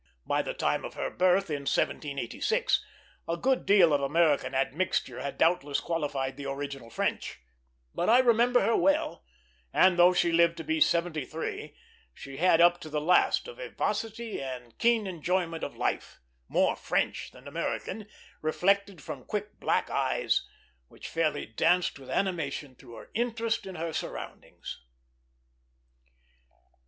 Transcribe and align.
By 0.25 0.41
the 0.41 0.55
time 0.55 0.83
of 0.83 0.95
her 0.95 1.11
birth, 1.11 1.51
in 1.51 1.69
1786, 1.69 2.83
a 3.27 3.37
good 3.37 3.67
deal 3.67 3.93
of 3.93 4.01
American 4.01 4.55
admixture 4.55 5.21
had 5.21 5.37
doubtless 5.37 5.79
qualified 5.79 6.37
the 6.37 6.47
original 6.49 6.89
French; 6.89 7.39
but 7.93 8.09
I 8.09 8.17
remember 8.17 8.61
her 8.61 8.75
well, 8.75 9.23
and 9.71 9.99
though 9.99 10.11
she 10.11 10.31
lived 10.31 10.57
to 10.57 10.63
be 10.63 10.81
seventy 10.81 11.23
three, 11.23 11.75
she 12.15 12.37
had 12.37 12.61
up 12.61 12.79
to 12.81 12.89
the 12.89 12.99
last 12.99 13.47
a 13.47 13.53
vivacity 13.53 14.41
and 14.41 14.75
keen 14.79 15.05
enjoyment 15.05 15.63
of 15.63 15.77
life, 15.77 16.19
more 16.49 16.75
French 16.75 17.29
than 17.29 17.47
American, 17.47 18.07
reflected 18.41 19.03
from 19.03 19.23
quick 19.23 19.59
black 19.59 19.91
eyes, 19.91 20.47
which 20.87 21.07
fairly 21.09 21.45
danced 21.45 21.99
with 21.99 22.09
animation 22.09 22.73
through 22.73 22.95
her 22.95 23.11
interest 23.13 23.67
in 23.67 23.75
her 23.75 23.93
surroundings. 23.93 24.81